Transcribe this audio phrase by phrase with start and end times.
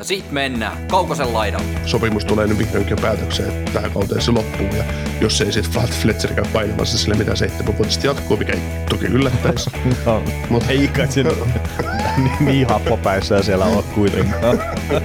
[0.00, 1.66] Ja sit mennään Kaukosen laidalle.
[1.86, 4.66] sopimus tulee nyt vihdoinkin päätökseen, että tähän kauteen se loppuu.
[4.76, 4.84] Ja
[5.20, 9.70] jos ei sitten Flat Fletcher käy painamassa sille mitä seitsemänvuotisesti jatkuu, mikä ei toki yllättäisi.
[10.06, 14.58] No, Mut- ei kai se niin, niin happopäissään siellä ole kuitenkaan.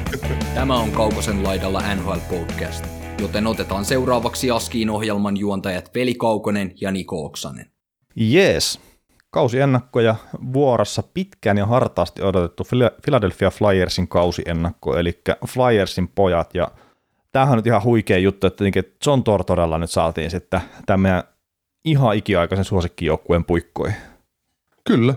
[0.55, 2.85] Tämä on Kaukosen laidalla NHL Podcast,
[3.21, 7.65] joten otetaan seuraavaksi Askiin ohjelman juontajat Veli Kaukonen ja Niko Oksanen.
[8.15, 8.79] Jees.
[9.35, 10.15] Kausiennakkoja
[10.53, 16.55] vuorossa pitkään ja hartaasti odotettu Phila- Philadelphia Flyersin kausiennakko, eli Flyersin pojat.
[16.55, 16.71] Ja
[17.31, 18.63] tämähän on nyt ihan huikea juttu, että
[19.05, 21.23] John Tortorella nyt saatiin sitten tämä meidän
[21.85, 23.97] ihan ikiaikaisen suosikkijoukkueen puikkoihin.
[24.83, 25.13] Kyllä,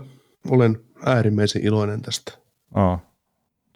[0.49, 2.31] olen äärimmäisen iloinen tästä.
[2.75, 2.99] Oh.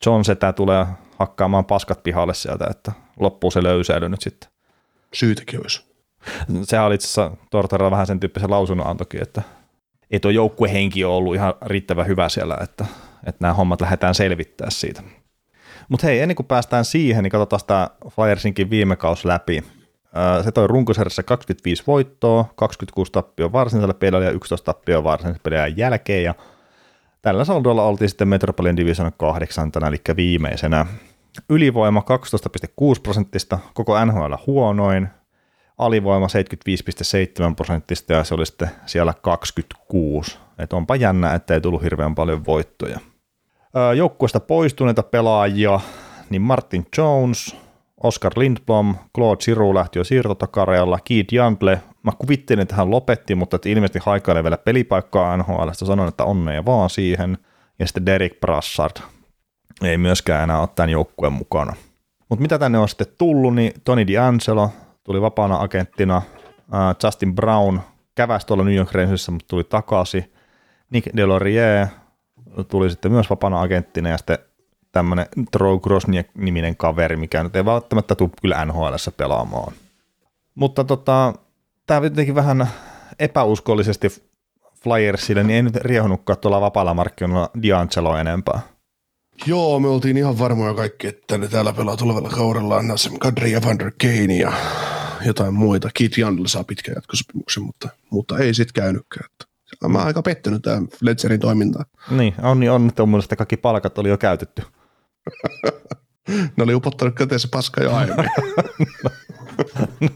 [0.05, 0.85] John setä tulee
[1.19, 4.49] hakkaamaan paskat pihalle sieltä, että loppuu se löysäily nyt sitten.
[5.13, 5.83] Syytäkin olisi.
[6.63, 9.41] Sehän oli itse asiassa Tortorella vähän sen tyyppisen lausunnon antokin, että
[10.13, 12.85] ei tuo joukkuehenki ole ollut ihan riittävän hyvä siellä, että,
[13.25, 15.03] että nämä hommat lähdetään selvittää siitä.
[15.89, 19.63] Mutta hei, ennen kuin päästään siihen, niin katsotaan sitä Flyersinkin viime kaus läpi.
[20.43, 26.23] Se toi runkosarjassa 25 voittoa, 26 tappioa varsinaisella pelillä ja 11 tappioa varsinaisella pelillä jälkeen.
[26.23, 26.35] Ja
[27.21, 30.85] tällä saldolla oltiin sitten Metropolian Division kahdeksantana, eli viimeisenä.
[31.49, 32.03] Ylivoima
[32.95, 35.07] 12,6 prosenttista, koko NHL huonoin,
[35.77, 40.37] alivoima 75,7 prosenttista ja se oli sitten siellä 26.
[40.57, 42.99] Et onpa jännä, että ei tullut hirveän paljon voittoja.
[43.95, 45.79] Joukkueesta poistuneita pelaajia,
[46.29, 47.55] niin Martin Jones,
[48.03, 53.55] Oscar Lindblom, Claude Giroux lähti jo siirtotakarealla, Keith Jantle, mä kuvittelin, että hän lopetti, mutta
[53.55, 57.37] että ilmeisesti haikailee vielä pelipaikkaa NHL, sanoin, että onnea vaan siihen,
[57.79, 58.97] ja sitten Derek Brassard
[59.83, 61.73] ei myöskään enää ole tämän joukkueen mukana.
[62.29, 64.69] Mutta mitä tänne on sitten tullut, niin Tony D'Angelo
[65.03, 67.79] tuli vapaana agenttina, äh, Justin Brown
[68.15, 70.33] käväsi tuolla New York Rangersissa, mutta tuli takaisin,
[70.89, 71.87] Nick Delorier
[72.67, 74.37] tuli sitten myös vapaana agenttina ja sitten
[74.91, 79.73] tämmöinen Troy Grosniak-niminen kaveri, mikä nyt ei välttämättä tule kyllä NHLssä pelaamaan.
[80.55, 81.33] Mutta tota,
[81.87, 82.67] tämä jotenkin vähän
[83.19, 84.07] epäuskollisesti
[84.83, 88.59] Flyersille, niin ei nyt riehunutkaan tuolla vapaalla markkinoilla D'Angelo enempää.
[89.45, 93.61] Joo, me oltiin ihan varmoja kaikki, että ne täällä pelaa tulevalla kaudella Nassim Kadri ja
[93.61, 94.53] Vander Kane ja
[95.25, 95.89] jotain muita.
[95.93, 99.25] Keith Jandl saa pitkän jatkosopimuksen, mutta, mutta ei sit käynytkään.
[99.25, 99.53] Että
[99.87, 101.85] Mä oon aika pettynyt tähän Fletcherin toimintaan.
[102.09, 104.61] Niin, on niin onnettomuus, että kaikki palkat oli jo käytetty.
[106.57, 108.29] Ne oli upottanut käteensä paska jo aiemmin.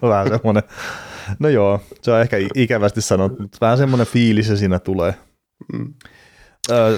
[0.02, 0.64] No, vähän semmoinen,
[1.40, 5.14] no joo, se on ehkä ikävästi sanottu, mutta vähän semmoinen fiilis se siinä tulee.
[5.74, 5.94] Mm.
[6.72, 6.98] Öö,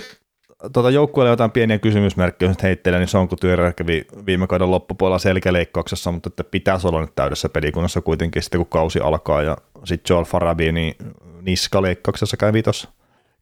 [0.73, 4.71] tuota joukkueelle jotain pieniä kysymysmerkkejä, nyt heittelee, niin se on, kun Tyrer kävi viime kauden
[4.71, 9.57] loppupuolella selkäleikkauksessa, mutta että pitäisi olla nyt täydessä pelikunnassa kuitenkin sitten, kun kausi alkaa, ja
[9.83, 10.95] sitten Joel Farabi, niin
[11.41, 12.89] niskaleikkauksessa kävi tuossa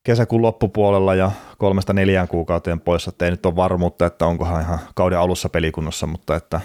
[0.04, 4.80] kesäkuun loppupuolella ja kolmesta neljään kuukauteen pois, että ei nyt ole varmuutta, että onkohan ihan
[4.96, 6.62] kauden alussa pelikunnassa, mutta että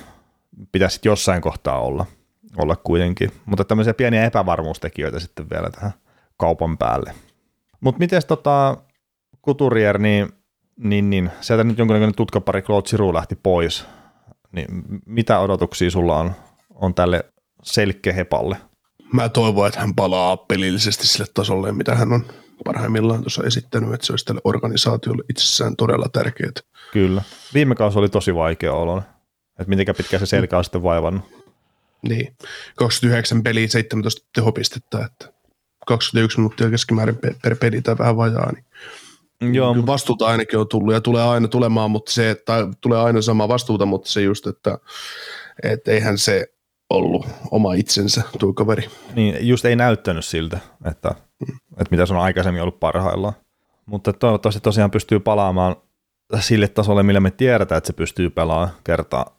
[0.73, 2.07] pitäisi jossain kohtaa olla,
[2.57, 3.31] olla kuitenkin.
[3.47, 5.93] Mutta tämmöisiä pieniä epävarmuustekijöitä sitten vielä tähän
[6.37, 7.15] kaupan päälle.
[7.81, 8.77] Mutta miten tota
[9.47, 10.29] Couturier, niin,
[10.77, 13.85] niin, niin sieltä nyt jonkinlainen tutkapari Claude Giroux lähti pois,
[14.53, 14.67] niin
[15.07, 16.33] mitä odotuksia sulla on,
[16.75, 17.25] on tälle
[17.63, 18.57] selkkehepalle?
[19.13, 22.25] Mä toivon, että hän palaa pelillisesti sille tasolle, mitä hän on
[22.65, 26.53] parhaimmillaan tuossa esittänyt, että se olisi tälle organisaatiolle itsessään todella tärkeää.
[26.93, 27.23] Kyllä.
[27.55, 29.03] Viime kausi oli tosi vaikea olo.
[29.59, 31.43] Että mitenkä pitkään se selkä on sitten vaivannut.
[32.03, 32.37] Niin,
[32.77, 35.33] 29 peliä, 17 tehopistettä, että
[35.87, 38.65] 21 minuuttia keskimäärin pe- per peli tai vähän vajaa, niin
[39.53, 43.23] Joo, Kyllä vastuuta ainakin on tullut ja tulee aina tulemaan, mutta se, että tulee aina
[43.23, 44.79] sama vastuuta, mutta se just, että,
[45.63, 46.47] että eihän se
[46.91, 48.89] ollut oma itsensä tuo kaveri.
[49.15, 51.15] niin just ei näyttänyt siltä, että,
[51.71, 53.35] että mitä se on aikaisemmin ollut parhaillaan.
[53.87, 55.77] Mutta toivottavasti tosiaan pystyy palaamaan
[56.41, 59.37] sille tasolle, millä me tiedetään, että se pystyy pelaamaan kertaa.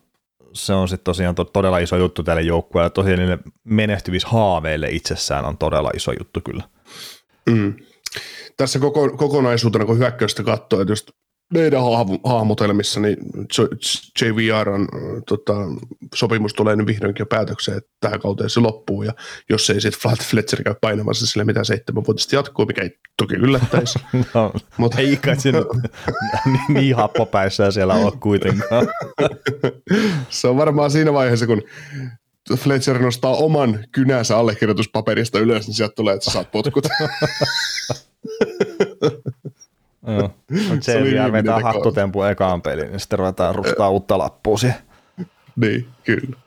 [0.54, 2.90] Se on sitten tosiaan to- todella iso juttu tälle joukkueelle.
[2.90, 6.64] Tosiaan niille menestyvissä haaveille itsessään on todella iso juttu kyllä.
[7.50, 7.74] Mm.
[8.58, 11.10] Tässä koko, kokonaisuutena, kun hyökkäystä katsoo, että just
[11.54, 13.18] meidän hahmo- hahmotelmissa, niin
[14.22, 14.88] JVR on,
[15.28, 15.54] tota,
[16.16, 19.14] sopimus tulee nyt vihdoinkin jo päätökseen, että tähän kauteen se loppuu, ja
[19.50, 23.36] jos ei sitten Flat Fletcher käy painamassa sille mitä seitsemän vuotista jatkuu, mikä ei toki
[23.36, 24.00] yllättäisi.
[24.34, 25.64] No, Mut- ei kai se niin,
[26.70, 28.88] niin happopäissään siellä ole kuitenkaan.
[30.30, 31.62] se on varmaan siinä vaiheessa, kun
[32.58, 36.88] Fletcher nostaa oman kynänsä allekirjoituspaperista ylös, niin sieltä tulee, että sä saat potkut.
[40.08, 40.30] Joo.
[40.80, 44.78] Se oli JVR viimeinen vetää hattutempu ekaan peliin, niin sitten ruvetaan rustaa uutta lappua siihen.
[45.56, 46.38] niin, kyllä.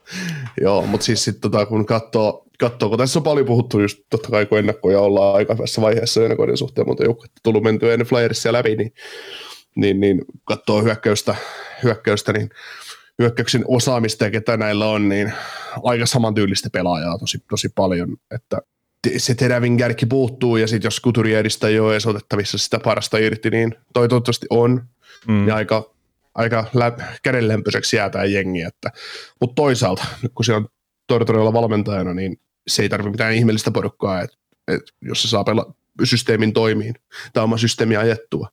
[0.60, 4.28] Joo, mutta siis sitten tota, kun katsoo, katsoo, kun tässä on paljon puhuttu just totta
[4.28, 8.52] kai, kun ennakkoja ollaan aika hyvässä vaiheessa ennakoiden suhteen, mutta joukkuetta tullut mentyä ennen Flyersia
[8.52, 8.92] läpi, niin,
[9.76, 11.34] niin, niin katsoo hyökkäystä,
[11.82, 12.50] hyökkäystä, niin
[13.18, 15.32] hyökkäyksen osaamista ja ketä näillä on, niin
[15.82, 18.58] aika samantyylistä pelaajaa tosi, tosi paljon, että
[19.16, 23.50] se terävin kärki puuttuu, ja sitten jos Couturierista ei ole edes otettavissa sitä parasta irti,
[23.50, 24.84] niin toi toivottavasti on,
[25.28, 25.48] Mm.
[25.48, 25.90] ja aika,
[26.34, 28.62] aika lä- kädenlämpöiseksi jää tämä jengi.
[28.62, 28.90] Että,
[29.40, 30.68] mutta toisaalta, nyt kun se on
[31.06, 34.36] Tortorella valmentajana, niin se ei tarvitse mitään ihmeellistä porukkaa, että
[34.68, 35.72] et jos se saa pela-
[36.04, 36.94] systeemin toimiin
[37.32, 38.48] tai oma systeemi ajettua,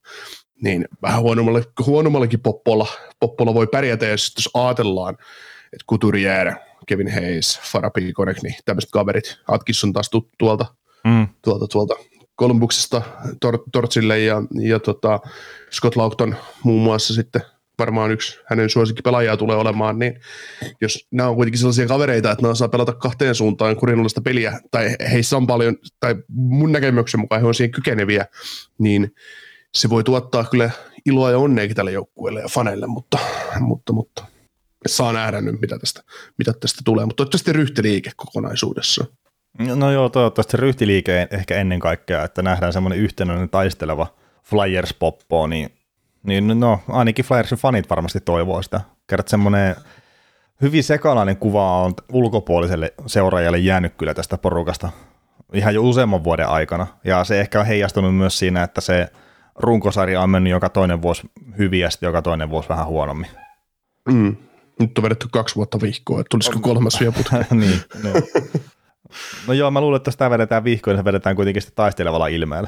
[0.63, 2.87] niin vähän huonommalle, huonommallakin poppolla,
[3.19, 5.13] poppolla voi pärjätä, ja sitten jos ajatellaan,
[5.73, 6.53] että Couturier,
[6.87, 10.65] Kevin Hayes, Farapi Konek, niin tämmöiset kaverit, Atkinson taas tuolta
[11.07, 11.27] Mm.
[11.41, 11.93] tuolta, tuolta
[12.35, 13.01] Kolumbuksesta
[13.45, 15.19] Tor- Tortsille ja, ja tota
[15.71, 17.41] Scott Laukton muun muassa sitten.
[17.79, 20.19] Varmaan yksi hänen suosikkipelaajaa tulee olemaan, niin
[20.81, 24.95] jos nämä on kuitenkin sellaisia kavereita, että nämä saa pelata kahteen suuntaan kurinnollista peliä, tai
[25.11, 28.25] heissä on paljon, tai mun näkemyksen mukaan he on siihen kykeneviä,
[28.77, 29.15] niin
[29.73, 30.69] se voi tuottaa kyllä
[31.05, 33.17] iloa ja onneakin tälle joukkueelle ja faneille, mutta,
[33.59, 34.25] mutta, mutta
[34.87, 36.03] saa nähdä nyt, mitä tästä,
[36.37, 39.05] mitä tästä tulee, mutta toivottavasti ryhtiliike kokonaisuudessa.
[39.75, 44.07] No joo, toivottavasti ryhtiliike ehkä ennen kaikkea, että nähdään semmoinen yhtenäinen taisteleva
[44.43, 45.69] Flyers-poppo, niin,
[46.23, 48.81] niin no ainakin Flyersin fanit varmasti toivoo sitä.
[49.07, 49.75] Kerrat semmoinen
[50.61, 54.89] hyvin sekalainen kuva on ulkopuoliselle seuraajalle jäänyt kyllä tästä porukasta
[55.53, 59.07] ihan jo useamman vuoden aikana, ja se ehkä on heijastunut myös siinä, että se
[59.55, 63.29] runkosarja on mennyt joka toinen vuosi hyvin ja sitten joka toinen vuosi vähän huonommin.
[64.09, 64.35] Mm.
[64.79, 67.45] Nyt on vedetty kaksi vuotta vihkoa, että tulisiko kolmas vielä putkeen.
[67.59, 68.09] niin, no.
[69.47, 72.27] no joo, mä luulen, että jos tämä vedetään vihkoon, niin se vedetään kuitenkin sitten taistelevalla
[72.27, 72.67] ilmeellä.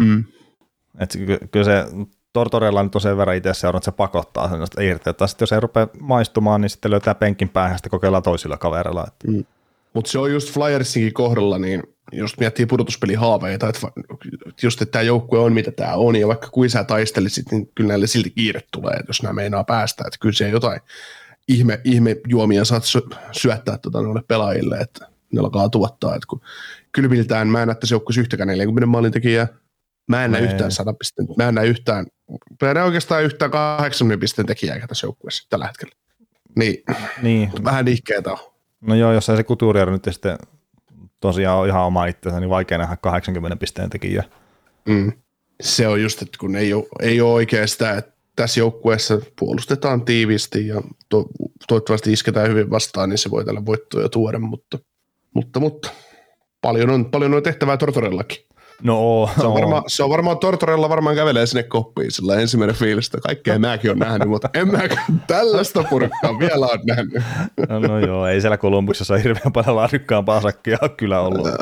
[0.00, 0.24] Mm.
[0.98, 1.86] Et ky- kyllä se
[2.32, 5.10] Tortorella nyt on sen verran itse seurannut, että se pakottaa sen irti.
[5.10, 9.04] Että sitten jos ei rupea maistumaan, niin sitten löytää penkin päähän sitten kokeillaan toisilla kavereilla.
[9.06, 9.44] Että.
[9.94, 11.82] Mutta se on just Flyersinkin kohdalla, niin
[12.12, 13.80] just miettii pudotuspelihaaveita, että
[14.62, 17.88] just että tämä joukkue on mitä tämä on, ja vaikka kuin sä taistelisit, niin kyllä
[17.88, 20.80] näille silti kiire tulee, että jos nämä meinaa päästä, että kyllä se jotain
[21.48, 26.40] ihme, ihme juomia saat sy- syöttää tota noille pelaajille, että ne alkaa tuottaa, että kun
[26.92, 29.48] kylmiltään mä en näe tässä joukkueessa yhtäkään 40 maalin tekijää,
[30.06, 32.06] mä en näe yhtään 100 pisteen, mä en näe yhtään,
[32.62, 35.94] mä en näe oikeastaan yhtään 80 pisteen tekijää tässä joukkueessa tällä hetkellä.
[36.56, 36.84] Niin,
[37.22, 38.53] Niin, vähän nihkeetä on.
[38.86, 40.38] No joo, jos ei se Couturier nyt sitten
[41.20, 44.24] tosiaan ole ihan oma itsensä, niin vaikea nähdä 80 pisteen tekijää.
[44.88, 45.12] Mm.
[45.60, 50.04] Se on just, että kun ei ole, ei ole oikein sitä, että tässä joukkueessa puolustetaan
[50.04, 51.26] tiiviisti ja to,
[51.68, 54.78] toivottavasti isketään hyvin vastaan, niin se voi tällä voittoja tuoda, mutta,
[55.34, 55.90] mutta, mutta
[56.60, 58.38] paljon, on, paljon on tehtävää Tortorellakin.
[58.82, 59.54] No Se on, oo.
[59.54, 63.18] varmaan, se on varmaan Tortorella varmaan kävelee sinne koppiin sillä ensimmäinen fiilistä.
[63.20, 64.78] Kaikkea mäkin on nähnyt, mutta en mä
[65.26, 67.22] tällaista purkkaa vielä ole nähnyt.
[67.68, 71.48] No, no joo, ei siellä Kolumbuksessa hirveän paljon laadukkaan pasakkia ole kyllä ollut.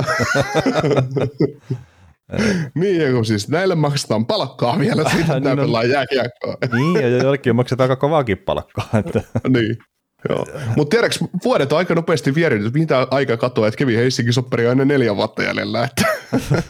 [2.74, 5.56] Niin, ja kun siis näille maksetaan palkkaa vielä että Niin on.
[5.56, 6.56] pelaa jääkiekkoa.
[6.72, 8.88] niin, ja jollekin maksetaan aika kovaakin palkkaa.
[8.94, 9.22] Että.
[9.48, 9.76] niin.
[10.28, 10.46] Joo.
[10.76, 14.70] Mutta tiedätkö, vuodet on aika nopeasti vienyt, mitä aika katoaa, että Kevin Heissinkin soppari on
[14.70, 16.04] aina neljä vuotta jäljellä, että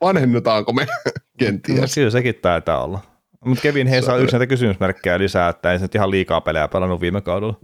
[0.00, 1.94] vanhennutaanko me No, kenties.
[1.94, 3.00] kyllä sekin taitaa olla.
[3.44, 6.68] Mutta Kevin Hayes on yksi näitä kysymysmerkkejä lisää, että ei se nyt ihan liikaa pelejä
[6.68, 7.60] pelannut viime kaudella.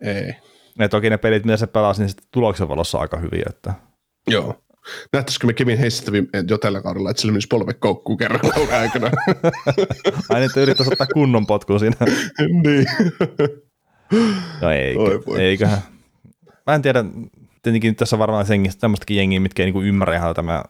[0.00, 0.34] Ei.
[0.78, 3.44] Ja toki ne pelit, mitä se pelasi, niin sitten tuloksen valossa aika hyviä.
[3.50, 3.74] Että.
[4.28, 4.62] Joo.
[5.12, 5.78] Nähtäisikö me Kevin
[6.12, 9.10] viime- jo tällä kaudella, että sillä menisi polve koukkuun kerran kauden aikana?
[10.30, 11.96] Aina että yrittäisi ottaa kunnon potkun siinä.
[12.64, 12.86] niin.
[14.60, 15.78] No ei, Oi eiköhän.
[16.66, 17.04] Mä en tiedä,
[17.62, 20.62] tietenkin nyt tässä on varmaan senkin, tämmöistäkin jengiä, mitkä ei niinku ymmärrä ihan tämä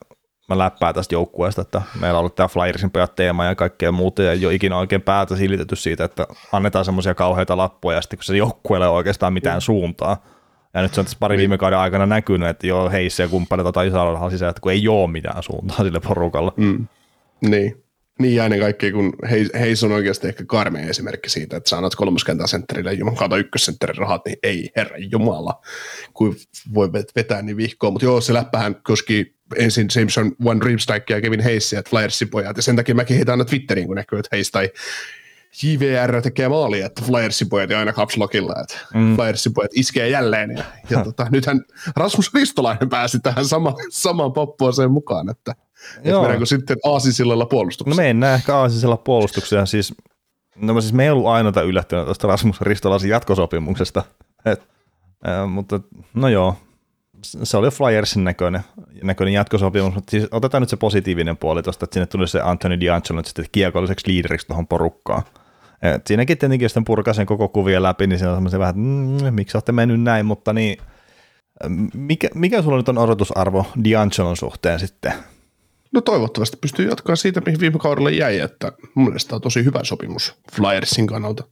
[0.52, 4.23] mä läppää tästä joukkueesta, että meillä on ollut tämä Flyersin pojat teema ja kaikkea muuta,
[4.23, 8.16] ja ei ole ikinä oikein päätä silitetty siitä, että annetaan semmoisia kauheita lappuja, ja sitten
[8.16, 10.16] kun se joukkueelle ei oikeastaan mitään suuntaa.
[10.75, 13.66] Ja nyt se on tässä pari viime kauden aikana näkynyt, että joo, heissä ja kumppanit
[13.75, 16.52] tai rahalla sisään, että kun ei ole mitään suuntaa sille porukalle.
[16.56, 16.87] Mm.
[17.40, 17.85] Niin.
[18.19, 19.12] Niin ja ennen kaikkea, kun
[19.61, 23.97] Heis on oikeasti ehkä karmea esimerkki siitä, että sä annat kolmoskentää sentterille juman kautta ykkössentterin
[23.97, 25.61] rahat, niin ei herra jumala,
[26.14, 26.37] kuin
[26.75, 27.92] voi vetää niin vihkoon.
[27.92, 31.40] Mutta joo, se läppähän koski ensin Simpson, One Dream Strike ja Kevin
[31.73, 34.71] ja Flyersin pojat, ja sen takia mäkin heitän aina Twitteriin, kun näkyy, että Hayes tai
[35.62, 39.16] JVR tekee maali, että Flyersin pojat ja aina kapslokilla, että mm.
[39.16, 40.50] Flyersin pojat iskee jälleen.
[40.50, 41.64] Ja, ja tota, nythän
[41.97, 45.54] Rasmus Ristolainen pääsi tähän sama, samaan poppuaseen mukaan, että
[46.04, 46.16] Joo.
[46.16, 47.97] Et mennäänkö sitten aasisillalla puolustukseen?
[47.97, 49.66] No mennään ehkä aasisilla puolustukseen.
[49.66, 49.94] Siis,
[50.56, 54.02] no siis me ei ollut ainoita yllättynyt tuosta Rasmus Ristolaisen jatkosopimuksesta.
[54.44, 54.68] Et,
[55.28, 55.80] äh, mutta
[56.14, 56.56] no joo,
[57.23, 58.61] se oli Flyersin näköinen,
[59.02, 62.80] näköinen jatkosopimus, mutta siis otetaan nyt se positiivinen puoli tuosta, että sinne tuli se Anthony
[62.80, 65.23] DiAngelo sitten kiekolliseksi liideriksi tuohon porukkaan.
[65.83, 69.29] Et siinäkin tietenkin, jos purkaa sen koko kuvia läpi, niin se on semmoisen vähän, että
[69.29, 70.79] mm, miksi olette mennyt näin, mutta niin,
[71.95, 75.12] mikä, mikä sulla nyt on odotusarvo D'Angelon suhteen sitten?
[75.93, 79.81] No toivottavasti pystyy jatkaa siitä, mihin viime kaudella jäi, että mun mielestä on tosi hyvä
[79.83, 81.45] sopimus Flyersin kannalta.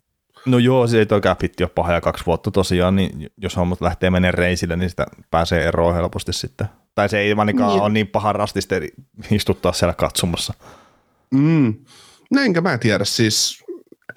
[0.47, 3.81] No joo, se ei toi cap ole paha ja kaksi vuotta tosiaan, niin jos hommat
[3.81, 6.67] lähtee menemään reisille, niin sitä pääsee eroon helposti sitten.
[6.95, 7.83] Tai se ei vaanikaan niin.
[7.83, 8.89] ole niin paha rastiste
[9.31, 10.55] istuttaa siellä katsomassa.
[11.31, 11.75] Mm.
[12.31, 13.65] Näinkö mä tiedä, siis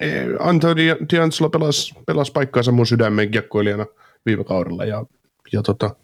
[0.00, 3.86] eh, Anthony D'Angelo pelasi, pelasi paikkaansa mun sydämen kiekkoilijana
[4.26, 5.04] viime kaudella ja,
[5.52, 5.96] ja tota,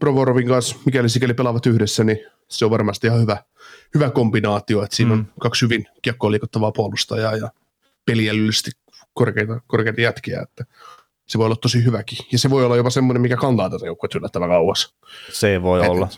[0.00, 3.36] Provorovin kanssa, mikäli sikäli pelaavat yhdessä, niin se on varmasti ihan hyvä,
[3.94, 5.20] hyvä kombinaatio, että siinä mm.
[5.20, 7.50] on kaksi hyvin kiekkoa liikuttavaa puolustajaa ja
[8.04, 8.70] peliälyllisesti
[9.14, 10.64] korkeita, korkeita jätkiä, että
[11.26, 12.18] se voi olla tosi hyväkin.
[12.32, 14.94] Ja se voi olla jopa semmoinen, mikä kantaa tätä joukkuetta yllättävän kauas.
[15.32, 16.08] Se voi Et, olla.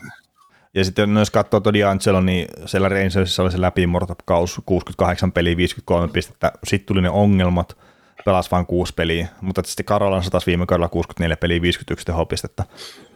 [0.75, 6.09] Ja sitten jos katsoo Todi Angelo, niin siellä Rangersissa oli se läpimurtokaus, 68 peliä, 53
[6.09, 6.53] pistettä.
[6.65, 7.77] Sitten tuli ne ongelmat,
[8.25, 12.65] pelasi vain kuusi peliä, mutta sitten Karolan taas viime kaudella 64 peliä, 51 tehopistettä.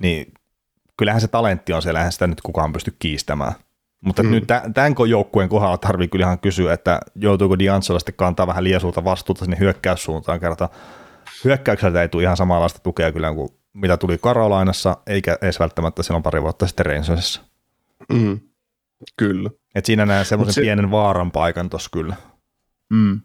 [0.00, 0.33] Niin
[0.97, 3.53] kyllähän se talentti on siellä, eihän sitä nyt kukaan pysty kiistämään.
[4.00, 4.31] Mutta mm.
[4.31, 9.05] nyt tämän joukkueen kohdalla tarvii kyllä ihan kysyä, että joutuuko D'Angelo sitten kantaa vähän liesulta
[9.05, 10.69] vastuuta sinne hyökkäyssuuntaan kerta.
[11.45, 16.23] Hyökkäykseltä ei tule ihan samanlaista tukea kyllä kuin mitä tuli Karolainassa, eikä edes välttämättä silloin
[16.23, 17.48] pari vuotta sitten Rangersissa.
[18.12, 18.40] Mm.
[19.17, 19.50] Kyllä.
[19.75, 20.61] Et siinä näen semmoisen se...
[20.61, 22.17] pienen vaaran paikan tuossa kyllä.
[22.90, 23.21] Mm.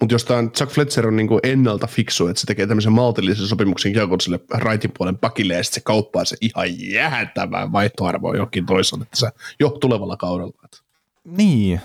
[0.00, 3.92] Mutta jos tämä Chuck Fletcher on niinku ennalta fiksu, että se tekee tämmöisen maltillisen sopimuksen
[3.92, 9.16] kiekolliselle raitin puolen pakille ja sitten se kauppaa se ihan jäätävää vaihtoarvoa johonkin toisaalta, että
[9.16, 9.30] se
[9.60, 10.52] jo tulevalla kaudella.
[11.24, 11.80] Niin.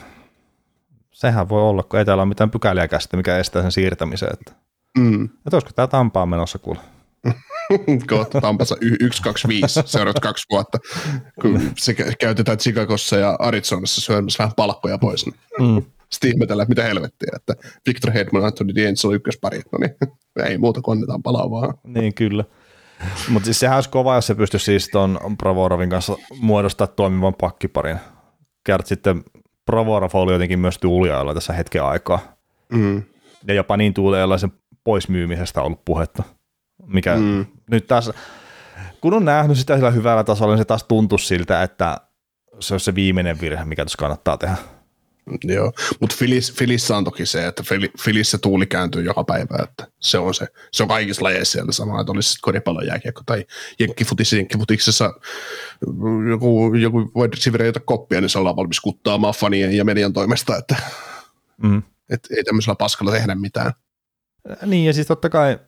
[1.11, 4.29] Sehän voi olla, kun ei täällä ole mitään pykäliä käsitä, mikä estää sen siirtämisen.
[4.33, 4.51] Että,
[4.97, 5.25] mm.
[5.25, 6.79] että olisiko tämä Tampaa menossa kuule?
[8.09, 10.77] Kohta Tampassa 125 seuraavat kaksi vuotta,
[11.41, 15.25] kun se käytetään Chicagossa ja Arizonassa syömässä vähän palkkoja pois.
[15.25, 15.35] Niin.
[15.59, 17.53] Mm sitten ihmetellä, mitä helvettiä, että
[17.87, 19.95] Victor Hedman, Anthony D'Angelo ykköspari, no niin,
[20.49, 21.73] ei muuta kuin annetaan palaa vaan.
[21.83, 22.43] Niin, kyllä.
[23.29, 27.97] Mutta siis sehän olisi kova, jos se pystyisi siis tuon Provorovin kanssa muodostaa toimivan pakkiparin.
[28.63, 29.23] Kert sitten
[29.65, 32.19] Provorov oli jotenkin myös tuuliailla tässä hetken aikaa.
[32.71, 33.03] Mm.
[33.47, 34.51] Ja jopa niin tuuliailla sen
[34.83, 36.23] poismyymisestä ollut puhetta.
[36.93, 37.45] Mikä mm.
[37.71, 38.11] nyt taas,
[39.01, 41.97] kun on nähnyt sitä sillä hyvällä tasolla, niin se taas tuntuu siltä, että
[42.59, 44.57] se on se viimeinen virhe, mikä tässä kannattaa tehdä.
[45.43, 47.63] Joo, mutta Filis, Filissä on toki se, että
[47.99, 52.01] Filissä tuuli kääntyy joka päivä, että se on se, se on kaikissa lajeissa siellä sama,
[52.01, 53.45] että olisi koripallon jääkiekko tai
[53.79, 55.13] jenkkifutissa, jenkkifutiksessa
[56.29, 60.57] joku, joku wide receiver ei koppia, niin se ollaan valmis kuttaamaan fanien ja median toimesta,
[60.57, 60.75] että
[61.63, 61.83] mm.
[62.09, 63.73] et, ei tämmöisellä paskalla tehdä mitään.
[64.65, 65.59] Niin, ja siis totta kai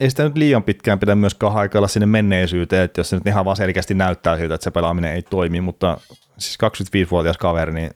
[0.00, 3.44] ei sitä nyt liian pitkään pidä myöskään haikailla sinne menneisyyteen, että jos se nyt ihan
[3.44, 6.00] vaan selkeästi näyttää siltä, että se pelaaminen ei toimi, mutta
[6.38, 6.58] siis
[7.06, 7.90] 25-vuotias kaveri, niin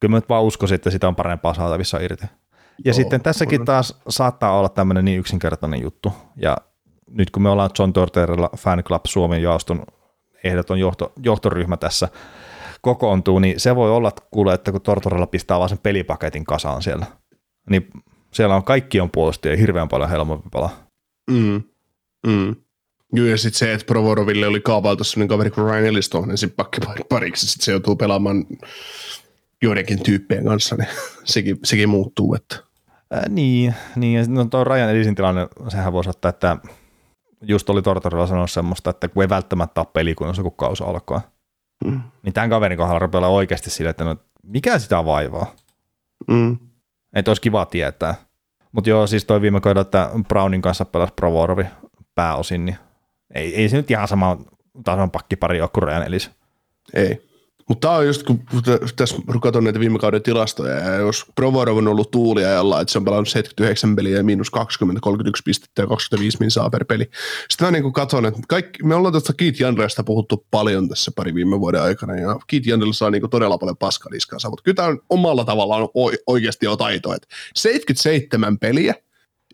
[0.00, 2.24] kyllä mä nyt vaan uskoisin, että sitä on parempaa saatavissa irti.
[2.24, 2.28] Ja
[2.84, 3.66] Joo, sitten tässäkin on.
[3.66, 6.12] taas saattaa olla tämmöinen niin yksinkertainen juttu.
[6.36, 6.56] Ja
[7.10, 9.82] nyt kun me ollaan John Torterella Fan Club Suomen jaoston
[10.44, 12.08] ehdoton johto, johtoryhmä tässä
[12.80, 17.06] kokoontuu, niin se voi olla kuule, että kun Tortorella pistää vaan sen pelipaketin kasaan siellä,
[17.70, 17.90] niin
[18.32, 20.89] siellä on kaikki on puolustajia hirveän paljon helpompi pelaa.
[21.30, 21.62] Mm.
[22.26, 22.56] Mm.
[23.12, 26.50] Joo, ja sitten se, että Provoroville oli kaavailtu sellainen kaveri kuin Ryan Ellis tuohon ensin
[26.50, 28.44] pakkipariksi, sitten se joutuu pelaamaan
[29.62, 30.88] joidenkin tyyppien kanssa, niin
[31.24, 32.34] sekin, sekin muuttuu.
[32.34, 32.56] Että.
[33.10, 36.56] Ää, niin, niin, ja no tuo Rajan Edisin tilanne, sehän voisi ottaa, että
[37.42, 41.30] just oli Tortorella sanoa semmoista, että kun ei välttämättä ole pelikunnossa, kun kausi alkaa.
[41.84, 42.00] Mm.
[42.22, 45.54] Niin tämän kaverin kohdalla rupeaa oikeasti sille, että no, mikä sitä vaivaa?
[46.28, 46.58] Mm.
[47.12, 48.14] Että olisi kiva tietää.
[48.72, 51.64] Mutta joo, siis toi viime kaudella, että Brownin kanssa pelasi Provorovi
[52.14, 52.76] pääosin, niin
[53.34, 54.38] ei, ei se nyt ihan sama
[54.84, 56.30] tason pakkipari ole kuin Rajan Elis.
[56.94, 57.29] Ei.
[57.70, 58.40] Mutta tämä on just, kun
[58.96, 62.98] tässä katson näitä viime kauden tilastoja, ja jos Provorov on ollut tuulia jolla, että se
[62.98, 67.10] on pelannut 79 peliä ja miinus 20, 31 pistettä ja 25 min saa per peli.
[67.50, 71.34] Sitten mä niin katson, että kaikki, me ollaan tuosta Keith Janresta puhuttu paljon tässä pari
[71.34, 75.00] viime vuoden aikana, ja Keith Janrella saa niin todella paljon paskaliskansa, mutta kyllä tämä on
[75.10, 75.88] omalla tavallaan
[76.26, 78.94] oikeasti jo taito, että 77 peliä,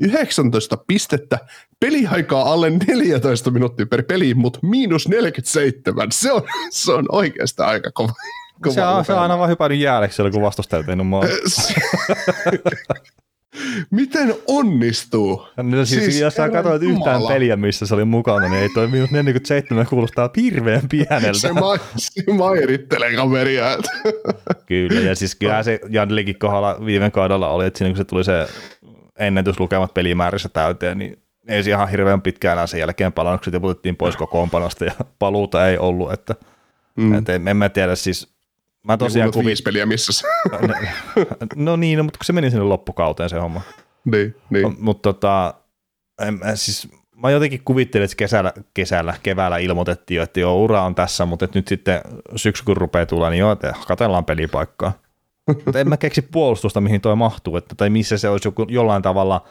[0.01, 1.39] 19 pistettä,
[1.81, 6.13] peliaikaa alle 14 minuuttia per peli, mutta miinus 47.
[6.13, 8.13] Se on, se on oikeastaan aika kova.
[8.63, 10.97] kova se, on, se on aina vaan hypännyt jääleksi kun vastustajat ei
[13.91, 15.47] Miten onnistuu?
[15.57, 18.89] No, siis, siis jos sä katsoit yhtään peliä, missä se oli mukana, niin ei toi
[18.89, 21.39] miinus 47 kuulostaa hirveän pieneltä.
[21.39, 23.79] se, ma- se mairittelee kaveria.
[24.67, 28.25] kyllä, ja siis kyllä se Jandlikin kohdalla viime kaudella oli, että siinä kun se tuli
[28.25, 28.49] se
[29.19, 33.97] ennätyslukemat pelimäärissä täyteen, niin ei se ihan hirveän pitkään enää sen jälkeen palannut, kun tiputettiin
[33.97, 36.35] pois kokoonpanosta ja paluuta ei ollut, että
[36.97, 37.15] mm.
[37.15, 38.35] et en, en mä tiedä siis,
[38.85, 39.47] mä tosiaan kuvit...
[39.47, 40.29] viisi peliä missä
[41.57, 43.61] No niin, no, mutta kun se meni sinne loppukauteen se homma.
[44.05, 44.77] Niin, niin.
[44.79, 45.55] Mutta tota,
[46.23, 50.95] en, siis mä jotenkin kuvittelin, että kesällä, kesällä, keväällä ilmoitettiin jo, että joo, ura on
[50.95, 52.01] tässä, mutta nyt sitten
[52.37, 54.93] syksy kun rupeaa tulla, niin joo, että katellaan pelipaikkaa.
[55.47, 59.03] Mutta en mä keksi puolustusta, mihin toi mahtuu, että, tai missä se olisi joku, jollain
[59.03, 59.45] tavalla–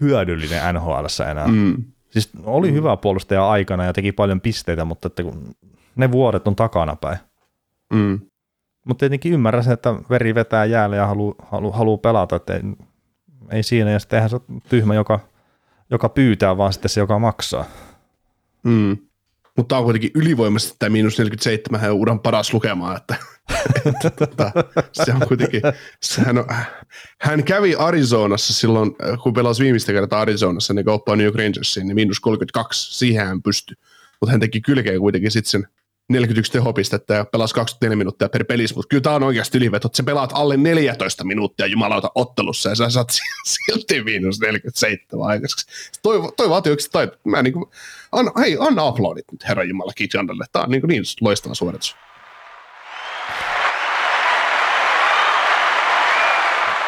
[0.00, 1.48] hyödyllinen NHL enää.
[1.48, 1.84] Mm.
[2.10, 2.74] Siis oli mm.
[2.74, 5.54] hyvä puolustaja aikana ja teki paljon pisteitä, mutta että kun
[5.96, 7.18] ne vuodet on takana päin.
[7.92, 8.20] Mm.
[8.84, 12.62] Mutta tietenkin ymmärrän sen, että veri vetää jäälle ja haluaa halu, halu pelata, että ei,
[13.50, 15.20] ei siinä, ja sitten eihän se ole tyhmä, joka,
[15.90, 17.64] joka pyytää, vaan sitten se, joka maksaa.
[18.62, 18.96] Mm.
[19.56, 23.16] Mutta on kuitenkin ylivoimaisesti tämä miinus 47 on uran paras lukemaan, että,
[23.86, 24.52] että tota,
[24.92, 25.62] se on kuitenkin,
[26.02, 26.44] sehän on,
[27.20, 31.94] hän kävi Arizonassa silloin, kun pelasi viimeistä kertaa Arizonassa, niin kauppaa New York Rangersiin, niin
[31.94, 33.76] miinus 32, siihen hän pystyi.
[34.20, 35.68] Mutta hän teki kylkeen kuitenkin sitten sen
[36.08, 39.96] 41 tehopistettä ja pelasi 24 minuuttia per pelissä, mutta kyllä tämä on oikeasti yliveto, että
[39.96, 43.08] sä pelaat alle 14 minuuttia jumalauta ottelussa ja sä saat
[43.66, 45.66] silti miinus 47 aikaiseksi.
[46.02, 47.16] Toi, toi vaatii oikeasti taito.
[47.24, 47.64] Mä niin kuin,
[48.12, 50.44] an, hei, anna aplodit nyt herra Jumala Keith Jandalle.
[50.52, 51.96] Tämä on niin, niin loistava suoritus.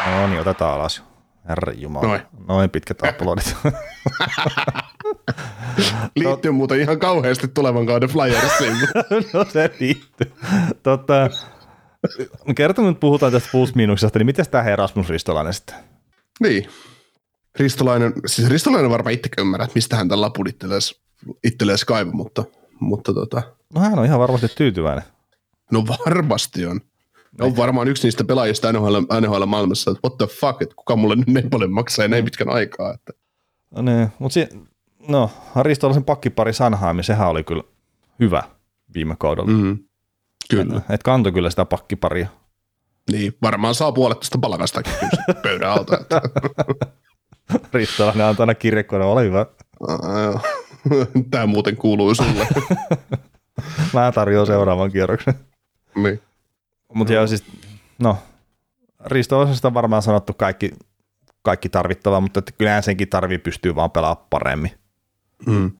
[0.05, 1.03] No niin, otetaan alas.
[1.49, 2.07] Herra Jumala.
[2.07, 2.21] Noin.
[2.47, 3.55] Noin pitkät aplodit.
[6.15, 8.77] liittyy muuten ihan kauheasti tulevan kauden Flyersiin.
[9.33, 10.31] no se liittyy.
[10.83, 11.29] Totta,
[12.55, 15.75] kerto nyt puhutaan tästä plus-miinuksesta, niin miten tämä Erasmus Ristolainen sitten?
[16.39, 16.67] Niin.
[17.59, 20.47] Ristolainen, siis Ristolainen varmaan itsekin ymmärrä, että mistä hän tällä lapun
[21.43, 22.43] itselleen kaiva, mutta,
[22.79, 23.41] mutta tota.
[23.75, 25.03] No hän on ihan varmasti tyytyväinen.
[25.71, 26.81] No varmasti on.
[27.41, 31.15] On varmaan yksi niistä pelaajista NHL, NHL maailmassa, että what the fuck, että kuka mulle
[31.15, 32.93] niin paljon maksaa näin pitkän aikaa.
[32.93, 33.13] Että.
[33.75, 34.49] No niin, mutta si-
[35.07, 35.29] no,
[35.61, 37.63] Ristolaisen pakkipari Sanhaimi, sehän oli kyllä
[38.19, 38.43] hyvä
[38.93, 39.51] viime kaudella.
[39.51, 39.79] Mm,
[40.49, 40.77] kyllä.
[40.77, 42.27] Et, et kantoi kyllä sitä pakkiparia.
[43.11, 44.93] Niin, varmaan saa puolet tästä palkastakin
[45.43, 45.97] pöydän alta.
[45.97, 46.21] Että.
[47.73, 49.45] Ristolainen antaa aina kirjekone, ole hyvä.
[51.31, 52.47] Tämä muuten kuuluu sulle.
[53.93, 55.33] Mä tarjoan seuraavan kierroksen.
[55.95, 56.21] Niin.
[56.93, 57.43] Mutta joo, siis,
[57.99, 58.17] no,
[59.05, 60.71] Risto on varmaan sanottu kaikki,
[61.41, 64.71] kaikki tarvittava, mutta että kyllähän senkin tarvii pystyy vaan pelaamaan paremmin.
[65.45, 65.71] Mm.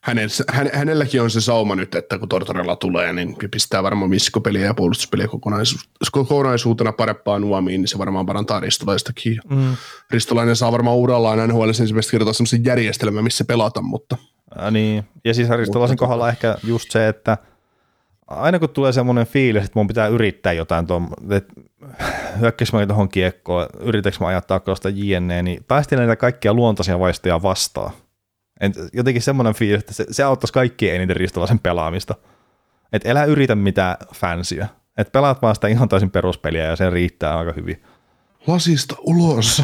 [0.00, 4.66] Hänellä, hän, hänelläkin on se sauma nyt, että kun Tortorella tulee, niin pistää varmaan miskopeliä
[4.66, 9.40] ja puolustuspeliä kokonaisuus, kokonaisuutena parempaan nuomiin, niin se varmaan parantaa Ristolaistakin.
[9.50, 9.76] Mm.
[10.10, 14.16] Ristolainen saa varmaan urallaan NHL ensimmäistä kertaa sellaisen järjestelmän, missä pelata, mutta...
[14.58, 17.38] Ja niin, ja siis Ristolaisen kohdalla ehkä just se, että–
[18.26, 21.54] aina kun tulee semmoinen fiilis, että mun pitää yrittää jotain, tuon, että
[22.40, 27.42] hyökkäisikö mä tuohon kiekkoon, yritäkö mä ajattaa tuosta JNE, niin päästiin näitä kaikkia luontaisia vaistoja
[27.42, 27.90] vastaan.
[28.60, 32.14] Et jotenkin semmoinen fiilis, että se, se auttaisi kaikkien eniten ristolaisen pelaamista.
[32.92, 34.66] Että älä yritä mitään fansia.
[34.98, 37.82] Että pelaat vaan sitä ihan täysin peruspeliä ja se riittää aika hyvin.
[38.46, 39.62] Lasista ulos.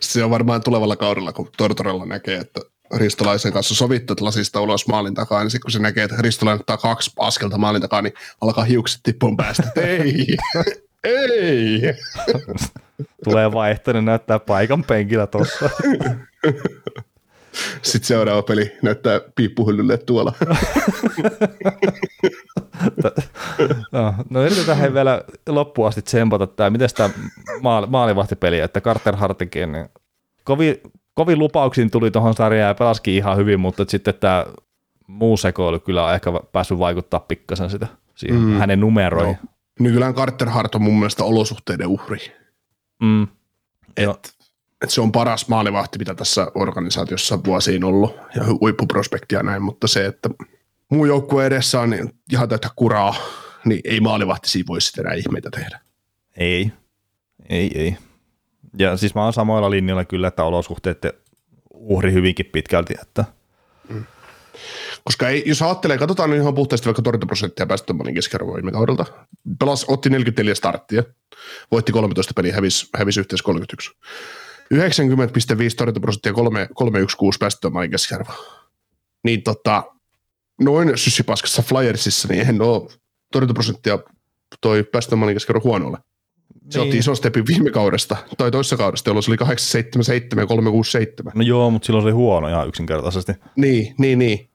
[0.00, 2.60] se on varmaan tulevalla kaudella, kun Tortorella näkee, että
[2.94, 6.60] Ristolaisen kanssa sovittu, että lasista ulos maalin takaa, niin sitten kun se näkee, että Ristolainen
[6.60, 10.36] ottaa kaksi askelta maalin takaa, niin alkaa hiukset tippuun päästä, ei,
[11.04, 11.82] ei.
[13.24, 15.70] Tulee vaihtoinen näyttää paikan penkillä tuossa.
[17.82, 20.32] Sitten seuraava peli näyttää piippuhyllylle tuolla.
[23.92, 27.10] no, no yritetään he vielä loppuun asti tsempata tämä, miten tämä
[27.86, 29.88] maalivahtipeli, että Carter Hartikin, niin
[30.44, 30.80] kovin
[31.14, 34.46] kovin lupauksiin tuli tuohon sarjaan ja pelasikin ihan hyvin, mutta sitten tämä
[35.06, 38.58] muu sekoilu kyllä on ehkä päässyt vaikuttaa pikkasen sitä siihen mm.
[38.58, 39.38] hänen numeroihin.
[39.42, 39.48] No.
[39.80, 42.18] Nykyään Carter Hart on mun mielestä olosuhteiden uhri.
[43.02, 43.22] Mm.
[43.96, 44.34] Et,
[44.82, 50.06] et se on paras maalivahti, mitä tässä organisaatiossa vuosiin ollut, ja huippuprospektia näin, mutta se,
[50.06, 50.30] että
[50.90, 53.14] muu joukkue edessä on niin ihan täyttä kuraa,
[53.64, 55.80] niin ei maalivahti siinä voi sitten enää ihmeitä tehdä.
[56.36, 56.72] Ei,
[57.48, 57.96] ei, ei.
[58.78, 60.98] Ja siis mä oon samoilla linjoilla kyllä, että olosuhteet
[61.74, 63.24] uhri hyvinkin pitkälti, että
[65.06, 69.06] Koska ei, jos ajattelee, katsotaan ihan puhtaasti vaikka torjuntaprosenttia päästömanin keskiarvoa viime kaudelta.
[69.58, 71.02] Pelas, otti 44 starttia,
[71.70, 73.90] voitti 13 peliä, hävisi, hävisi yhteensä 31.
[74.74, 74.78] 90,5
[75.76, 78.32] torjuntaprosenttia, 3, 316 päästömanin keskiarvo.
[79.24, 79.84] Niin tota,
[80.60, 82.90] noin syssipaskassa Flyersissa, niin eihän ole
[83.32, 83.98] torjuntaprosenttia
[84.60, 85.98] toi päästömanin keskiarvo huonolle.
[86.70, 86.88] Se Niin.
[86.88, 91.32] otti ison stepin viime kaudesta, tai toisessa kaudesta, jolloin se oli 877 ja 367.
[91.36, 93.32] no joo, mutta silloin se oli huono ihan yksinkertaisesti.
[93.56, 94.48] Niin, niin, niin.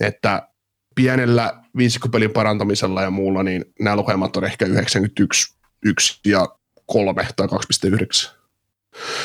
[0.00, 0.48] Että
[0.94, 6.48] pienellä viisikkopelin parantamisella ja muulla, niin nämä lukemat on ehkä 91 1 ja
[6.86, 8.40] 3 tai 2,9.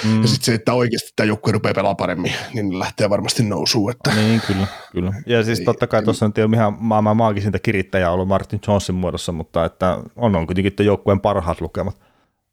[0.04, 0.22] Mm.
[0.22, 3.92] Ja sitten se, että oikeasti tämä joukkue rupeaa pelaamaan paremmin, niin lähtee varmasti nousuun.
[3.92, 5.14] Että, Niin, kyllä, kyllä.
[5.26, 8.60] Ja siis Ei- totta kai tuossa nyt ei ole ihan maailman maagisinta kirittäjää ollut Martin
[8.68, 12.00] Johnson muodossa, mutta että on, on kuitenkin tuon joukkueen parhaat lukemat.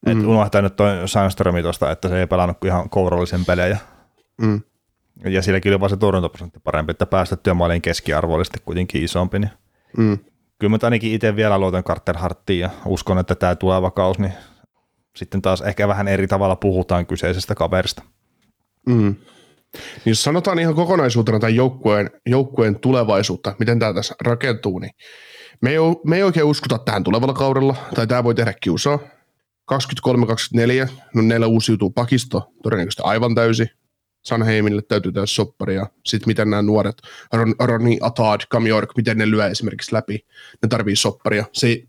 [0.07, 0.13] Mm.
[0.13, 3.79] Et unohtaa nyt toi Sandströmi tuosta, että se ei pelannut kuin ihan kourallisen pelejä.
[4.43, 4.61] mm,
[5.25, 9.39] Ja silläkin oli vaan se torjuntaprosentti parempi, että päästettyä maalien keskiarvo oli sitten kuitenkin isompi.
[9.39, 9.51] Niin
[9.97, 10.19] mm,
[10.59, 14.33] kyllä mä ainakin itse vielä luotan Carter Harttiin ja uskon, että tämä tuleva kausi, niin
[15.17, 18.03] sitten taas ehkä vähän eri tavalla puhutaan kyseisestä kaverista.
[18.87, 19.15] mm.
[19.75, 24.93] Niin jos sanotaan ihan kokonaisuutena tämän joukkueen, joukkueen tulevaisuutta, miten tämä tässä rakentuu, niin
[25.63, 28.99] me ei, me ei oikein uskota tähän tulevalla kaudella, tai tämä voi tehdä kiusaa.
[29.73, 33.82] 23-24, no neillä uusiutuu pakisto todennäköisesti aivan täysi.
[34.23, 36.97] Sanheimille täytyy täysi soppari ja sitten miten nämä nuoret,
[37.33, 40.27] Ron, Roni Atad, Cam York, miten ne lyö esimerkiksi läpi,
[40.63, 41.45] ne tarvii sopparia.
[41.53, 41.83] Se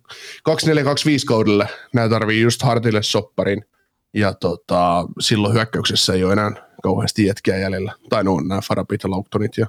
[0.50, 3.66] 24-25 kaudelle nämä tarvii just Hartille sopparin
[4.14, 6.52] ja tota, silloin hyökkäyksessä ei ole enää
[6.84, 7.94] kauheasti jätkiä jäljellä.
[8.10, 9.68] Tai no on nämä Farabit ja Lauktonit ja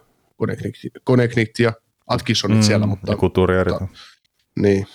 [1.04, 1.72] Koneknit, ja
[2.06, 3.72] Atkissonit mm, siellä, mutta turjeri.
[4.58, 4.86] niin.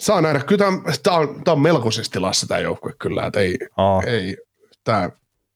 [0.00, 0.40] Saa nähdä.
[0.40, 3.26] Kyllä tämä, tämä, on, tämä on melkoisesti tilassa tämä joukkue kyllä.
[3.26, 4.36] Että ei, Aa, ei,
[4.84, 5.10] tämä,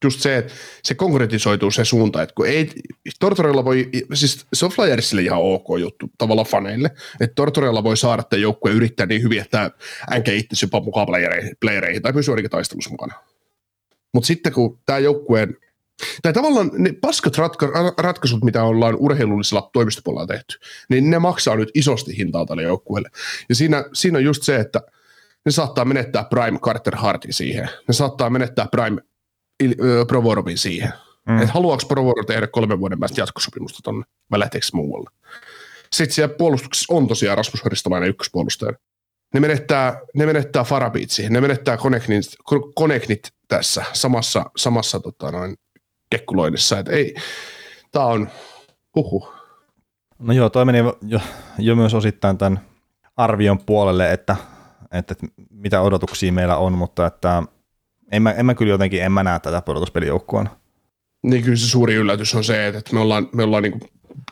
[0.05, 0.53] just se, että
[0.85, 2.71] se konkretisoituu se suunta, että kun ei,
[3.21, 6.91] Tortorella voi, siis se on Flyersille ihan ok juttu tavallaan faneille,
[7.21, 9.71] että Tortorella voi saada tämän joukkueen yrittää niin hyvin, että
[10.13, 13.15] änkä itse jopa mukaan playereihin, playereihin tai pysyy ainakin taistelussa mukana.
[14.15, 15.57] Mutta sitten kun tämä joukkueen,
[16.23, 21.71] tai tavallaan ne paskat ratka, ratkaisut, mitä ollaan urheilullisella toimistopuolella tehty, niin ne maksaa nyt
[21.75, 23.11] isosti hintaa tälle joukkueelle.
[23.49, 24.81] Ja siinä, siinä on just se, että
[25.45, 27.69] ne saattaa menettää Prime Carter Hartin siihen.
[27.89, 29.03] Ne saattaa menettää Prime
[30.09, 30.93] Provorovin siihen.
[31.29, 31.39] Mm.
[31.39, 35.11] Että haluaako Provorov tehdä kolmen vuoden päästä jatkosopimusta tonne, vai lähteekö muualle.
[35.93, 38.73] Sitten siellä puolustuksessa on tosiaan Rasmus Horistolainen ykköspuolustaja.
[39.35, 42.25] Ne menettää, ne menettää Farabit siihen, ne menettää Koneknit,
[42.75, 45.57] Koneknit tässä samassa, samassa tota noin,
[46.11, 46.79] kekkuloinnissa.
[46.79, 47.15] Et ei,
[47.93, 48.29] tää on,
[48.95, 49.29] huhu.
[50.19, 51.21] No joo, toi meni jo,
[51.59, 52.61] jo myös osittain tämän
[53.17, 54.37] arvion puolelle, että,
[54.93, 57.43] että, että mitä odotuksia meillä on, mutta että
[58.13, 60.51] en mä, en mä kyllä jotenkin, en mä näe tätä pudotuspelijoukkueena.
[61.23, 63.79] Niin kyllä se suuri yllätys on se, että me ollaan, me ollaan niinku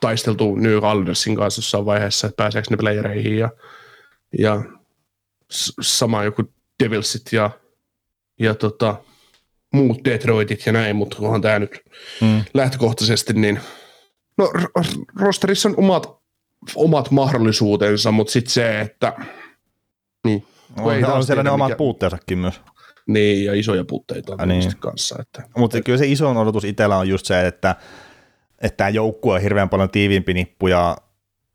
[0.00, 3.50] taisteltu New Aldersin kanssa jossain vaiheessa, että pääseekö ne playereihin ja,
[4.38, 4.62] ja
[5.80, 6.42] sama joku
[6.84, 7.50] Devilsit ja,
[8.40, 8.96] ja tota,
[9.72, 11.80] muut Detroitit ja näin, mutta onhan tämä nyt
[12.20, 12.44] Mm.
[12.54, 13.60] lähtökohtaisesti, niin
[14.38, 14.52] no
[15.20, 16.06] rosterissa on omat,
[16.76, 19.12] omat mahdollisuutensa, mutta sitten se, että
[20.24, 20.46] niin,
[20.78, 22.60] ei On, taas on siellä ne tiedä, omat mikä- puutteensakin myös.
[23.06, 24.72] Niin, ja isoja puutteita on niin.
[24.78, 25.16] kanssa.
[25.20, 27.76] Että, Mutta kyllä se iso odotus itsellä on just se, että,
[28.62, 30.96] että tämä joukkue on hirveän paljon tiiviimpi nippu ja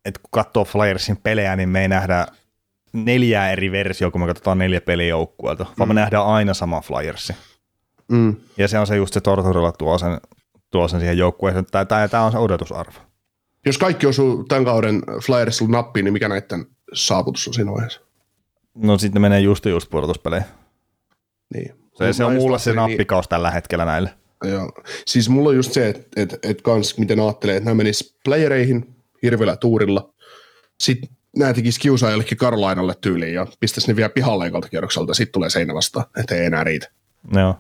[0.06, 2.28] että kun katsoo Flyersin pelejä, niin me ei nähdä
[2.94, 7.34] neljää eri versioa, kun me katsotaan neljä pelijoukkueelta, vaan me nähdään aina sama Flyersi.
[8.08, 10.18] mm, Ja se on se just se Tortorella tuo sen,
[10.72, 11.66] tuo sen siihen joukkueeseen.
[11.66, 13.00] Tämä, tämä on se odotusarvo.
[13.66, 18.02] Jos kaikki osuu tämän kauden Flyersilla nappiin, niin mikä näiden saavutus on siinä vaiheessa?
[18.76, 20.48] No sitten menee just just pudotuspeleihin.
[21.54, 21.76] Niin.
[21.94, 24.10] Se, se on Mä mulle se ajattelin nappikaus tällä hetkellä näille.
[24.44, 24.72] Niin, joo.
[25.06, 28.96] Siis mulla on just se, että et, et kans miten ajattelee, että nämä menis playereihin
[29.24, 30.14] hirveällä tuurilla.
[30.80, 35.14] Sitten nämä tekisi kiusaa jollekin Karolainalle tyyliin ja pistäisi ne vielä pihalle ekalta kierrokselta.
[35.14, 36.90] Sitten tulee seinä vastaan, että ei enää riitä.
[37.34, 37.56] Joo.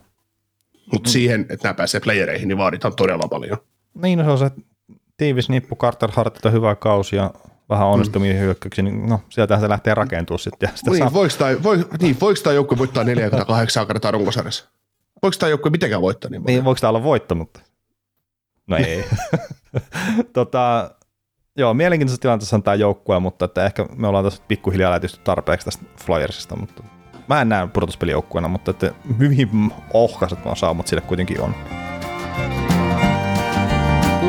[0.91, 1.12] Mutta mm.
[1.12, 3.58] siihen, että nämä pääsee playereihin, niin vaaditaan todella paljon.
[4.02, 4.52] Niin, no se on se
[5.17, 7.34] tiivis nippu, Carter Hartilta hyvä kausi ja
[7.69, 8.39] vähän onnistumia mm.
[8.39, 10.69] hyökkäyksiä, niin no sieltähän se lähtee rakentumaan sitten.
[10.69, 14.65] Ja sitä Niin, saa, voiko tämä voi, niin, voiko tämä joukkue voittaa 48 kertaa runkosarjassa?
[15.23, 16.56] Voiko tämä joukkue mitenkään voittaa niin paljon?
[16.56, 17.60] niin, voiko tämä olla voitto, mutta
[18.67, 19.06] no ei.
[20.34, 20.91] tota,
[21.58, 25.65] joo, mielenkiintoisessa tilanteessa on tämä joukkue, mutta että ehkä me ollaan tässä pikkuhiljaa lähetysty tarpeeksi
[25.65, 26.84] tästä Flyersista, mutta
[27.30, 31.56] mä en näe pudotuspelijoukkueena, mutta että hyvin ohkaiset vaan saumat sille kuitenkin on.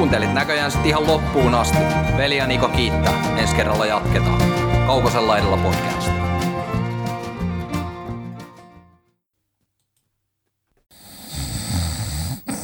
[0.09, 1.79] Kuuntelit näköjään sitten ihan loppuun asti.
[2.17, 3.37] Veli ja Niko kiittää.
[3.37, 4.43] Ensi kerralla jatketaan.
[4.87, 6.11] Kaukosen laidalla podcast.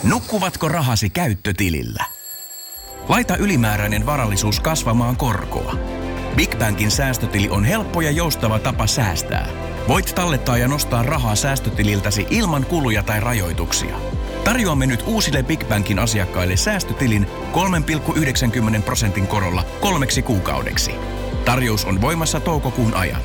[0.02, 2.04] Nukkuvatko rahasi käyttötilillä?
[3.08, 5.74] Laita ylimääräinen varallisuus kasvamaan korkoa.
[6.36, 9.48] Big Bankin säästötili on helppo ja joustava tapa säästää.
[9.88, 13.96] Voit tallettaa ja nostaa rahaa säästötililtäsi ilman kuluja tai rajoituksia.
[14.44, 17.26] Tarjoamme nyt uusille Big Bankin asiakkaille säästötilin
[18.76, 20.90] 3,90 prosentin korolla kolmeksi kuukaudeksi.
[21.44, 23.20] Tarjous on voimassa toukokuun ajan.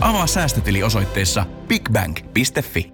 [0.00, 2.92] Avaa säästötili osoitteessa bigbank.fi.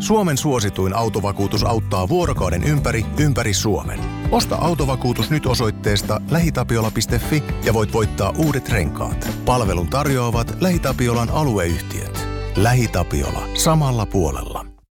[0.00, 4.00] Suomen suosituin autovakuutus auttaa vuorokauden ympäri, ympäri Suomen.
[4.30, 9.28] Osta autovakuutus nyt osoitteesta lähitapiola.fi ja voit voittaa uudet renkaat.
[9.44, 12.28] Palvelun tarjoavat LähiTapiolan alueyhtiöt.
[12.56, 13.48] LähiTapiola.
[13.54, 14.73] Samalla puolella.